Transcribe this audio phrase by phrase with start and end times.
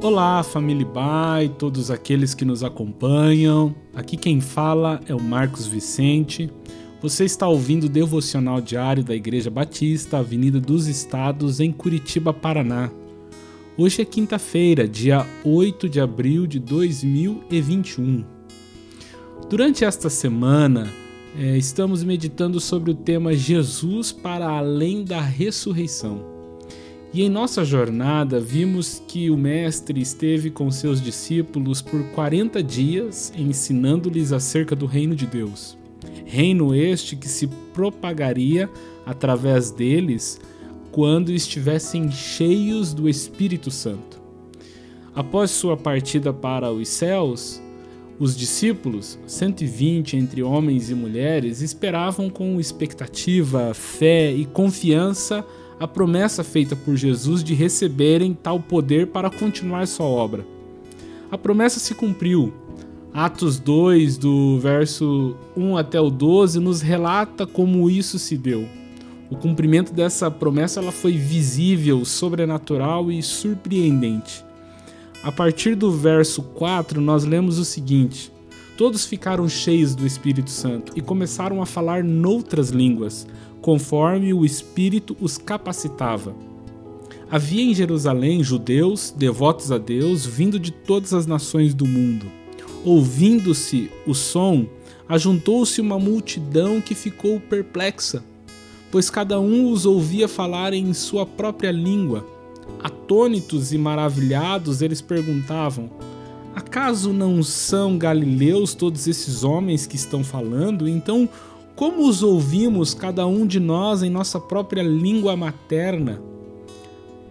[0.00, 3.74] Olá, família Bai, todos aqueles que nos acompanham.
[3.92, 6.48] Aqui quem fala é o Marcos Vicente.
[7.02, 12.92] Você está ouvindo o devocional diário da Igreja Batista, Avenida dos Estados, em Curitiba, Paraná.
[13.76, 18.24] Hoje é quinta-feira, dia 8 de abril de 2021.
[19.50, 20.88] Durante esta semana,
[21.36, 26.37] é, estamos meditando sobre o tema Jesus para além da ressurreição.
[27.12, 33.32] E em nossa jornada vimos que o Mestre esteve com seus discípulos por 40 dias
[33.36, 35.76] ensinando-lhes acerca do reino de Deus.
[36.26, 38.68] Reino este que se propagaria
[39.06, 40.38] através deles
[40.92, 44.20] quando estivessem cheios do Espírito Santo.
[45.14, 47.60] Após sua partida para os céus,
[48.18, 55.44] os discípulos, 120 entre homens e mulheres, esperavam com expectativa, fé e confiança
[55.80, 60.44] a promessa feita por Jesus de receberem tal poder para continuar sua obra.
[61.30, 62.52] A promessa se cumpriu.
[63.12, 68.66] Atos 2, do verso 1 até o 12, nos relata como isso se deu.
[69.30, 74.44] O cumprimento dessa promessa ela foi visível, sobrenatural e surpreendente.
[75.22, 78.32] A partir do verso 4, nós lemos o seguinte:
[78.78, 83.26] Todos ficaram cheios do Espírito Santo e começaram a falar noutras línguas,
[83.60, 86.32] conforme o Espírito os capacitava.
[87.28, 92.26] Havia em Jerusalém judeus, devotos a Deus, vindo de todas as nações do mundo.
[92.84, 94.64] Ouvindo-se o som,
[95.08, 98.22] ajuntou-se uma multidão que ficou perplexa,
[98.92, 102.24] pois cada um os ouvia falar em sua própria língua.
[102.80, 105.90] Atônitos e maravilhados, eles perguntavam:
[106.58, 110.88] Acaso não são galileus todos esses homens que estão falando?
[110.88, 111.28] Então,
[111.76, 116.20] como os ouvimos, cada um de nós, em nossa própria língua materna?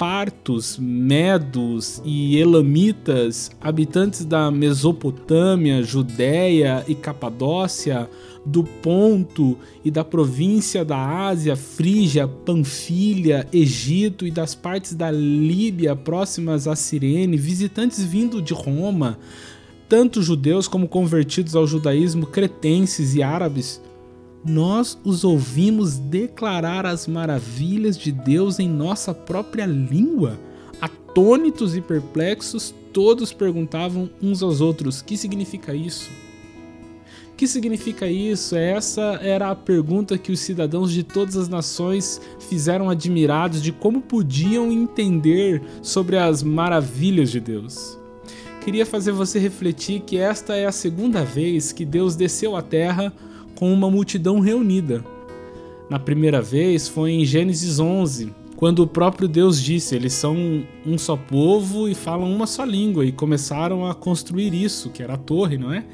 [0.00, 8.08] Partos, medos e elamitas, habitantes da Mesopotâmia, Judéia e Capadócia,
[8.42, 10.96] do Ponto e da província da
[11.26, 18.54] Ásia, Frígia, Panfilha, Egito e das partes da Líbia próximas a Cirene, visitantes vindo de
[18.54, 19.18] Roma,
[19.86, 23.82] tanto judeus como convertidos ao judaísmo, cretenses e árabes,
[24.44, 30.38] nós os ouvimos declarar as maravilhas de Deus em nossa própria língua.
[30.80, 36.10] Atônitos e perplexos, todos perguntavam uns aos outros: que significa isso?
[37.40, 38.54] que significa isso?
[38.54, 44.02] Essa era a pergunta que os cidadãos de todas as nações fizeram admirados de como
[44.02, 47.98] podiam entender sobre as maravilhas de Deus.
[48.62, 53.10] Queria fazer você refletir que esta é a segunda vez que Deus desceu à terra
[53.54, 55.04] com uma multidão reunida.
[55.88, 60.36] Na primeira vez foi em Gênesis 11, quando o próprio Deus disse: eles são
[60.86, 65.14] um só povo e falam uma só língua, e começaram a construir isso, que era
[65.14, 65.84] a torre, não é?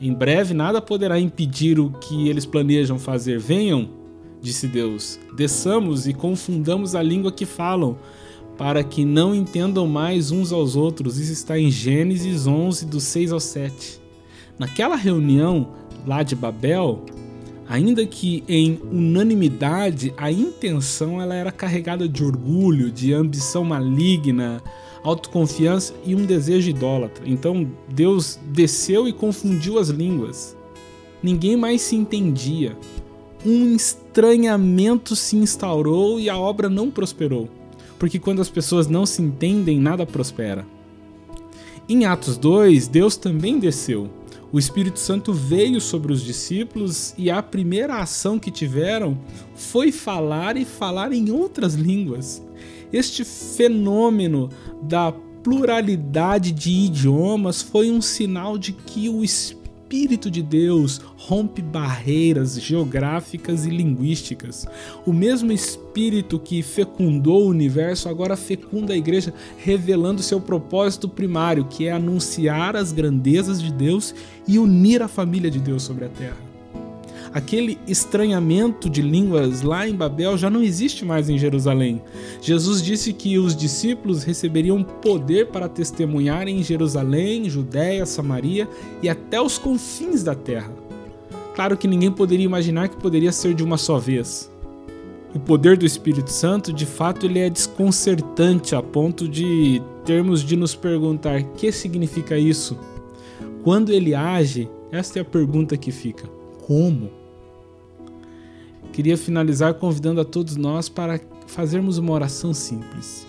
[0.00, 3.38] Em breve nada poderá impedir o que eles planejam fazer.
[3.38, 3.88] Venham,
[4.40, 7.98] disse Deus, desçamos e confundamos a língua que falam,
[8.56, 11.18] para que não entendam mais uns aos outros.
[11.18, 14.00] Isso está em Gênesis 11, do 6 ao 7.
[14.58, 15.72] Naquela reunião,
[16.06, 17.04] lá de Babel,
[17.68, 24.62] ainda que em unanimidade, a intenção ela era carregada de orgulho, de ambição maligna,
[25.02, 27.24] autoconfiança e um desejo idólatra.
[27.26, 30.56] Então Deus desceu e confundiu as línguas.
[31.22, 32.76] Ninguém mais se entendia.
[33.44, 37.48] Um estranhamento se instaurou e a obra não prosperou.
[37.98, 40.66] Porque quando as pessoas não se entendem, nada prospera.
[41.88, 44.10] Em Atos 2, Deus também desceu
[44.54, 49.18] o Espírito Santo veio sobre os discípulos e a primeira ação que tiveram
[49.56, 52.40] foi falar e falar em outras línguas.
[52.92, 54.48] Este fenômeno
[54.80, 55.10] da
[55.42, 62.58] pluralidade de idiomas foi um sinal de que o Espírito Espírito de Deus rompe barreiras
[62.58, 64.66] geográficas e linguísticas.
[65.04, 71.66] O mesmo Espírito que fecundou o universo agora fecunda a igreja, revelando seu propósito primário,
[71.66, 74.14] que é anunciar as grandezas de Deus
[74.48, 76.53] e unir a família de Deus sobre a terra
[77.34, 82.00] aquele estranhamento de línguas lá em Babel já não existe mais em Jerusalém.
[82.40, 88.68] Jesus disse que os discípulos receberiam poder para testemunhar em Jerusalém, Judéia, Samaria
[89.02, 90.72] e até os confins da terra.
[91.56, 94.48] Claro que ninguém poderia imaginar que poderia ser de uma só vez.
[95.34, 100.54] O poder do Espírito Santo, de fato, ele é desconcertante a ponto de termos de
[100.54, 102.78] nos perguntar: o que significa isso?
[103.64, 106.28] Quando ele age, esta é a pergunta que fica:
[106.64, 107.23] como?
[108.94, 113.26] Queria finalizar convidando a todos nós para fazermos uma oração simples.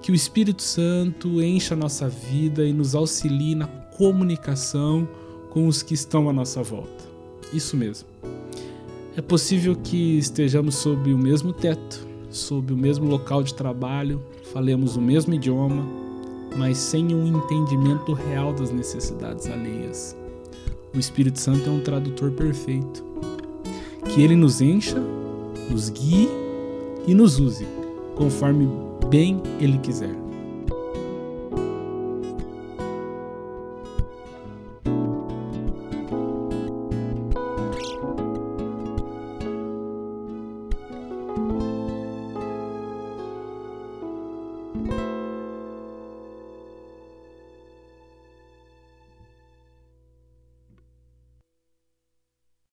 [0.00, 5.08] Que o Espírito Santo encha a nossa vida e nos auxilie na comunicação
[5.50, 7.04] com os que estão à nossa volta.
[7.52, 8.06] Isso mesmo.
[9.16, 14.22] É possível que estejamos sob o mesmo teto, sob o mesmo local de trabalho,
[14.52, 15.84] falemos o mesmo idioma,
[16.56, 20.16] mas sem um entendimento real das necessidades alheias.
[20.94, 23.11] O Espírito Santo é um tradutor perfeito.
[24.12, 25.02] Que ele nos encha,
[25.70, 26.28] nos guie
[27.06, 27.66] e nos use,
[28.14, 28.68] conforme
[29.08, 30.14] bem ele quiser.